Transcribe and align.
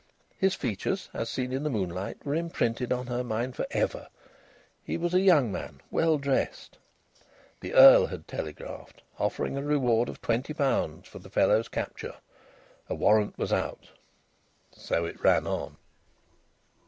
His 0.35 0.55
features, 0.55 1.09
as 1.13 1.29
seen 1.29 1.53
in 1.53 1.61
the 1.61 1.69
moonlight, 1.69 2.25
were 2.25 2.33
imprinted 2.33 2.91
on 2.91 3.05
her 3.05 3.23
mind 3.23 3.55
for 3.55 3.67
ever. 3.69 4.07
He 4.83 4.97
was 4.97 5.13
a 5.13 5.19
young 5.21 5.51
man, 5.51 5.79
well 5.91 6.17
dressed. 6.17 6.79
The 7.59 7.75
Earl 7.75 8.07
had 8.07 8.27
telegraphed, 8.27 9.03
offering 9.19 9.57
a 9.57 9.61
reward 9.63 10.09
of 10.09 10.19
£20 10.19 11.05
for 11.05 11.19
the 11.19 11.29
fellow's 11.29 11.67
capture. 11.67 12.15
A 12.89 12.95
warrant 12.95 13.37
was 13.37 13.53
out. 13.53 13.91
So 14.71 15.05
it 15.05 15.21
ran 15.23 15.45
on. 15.45 15.77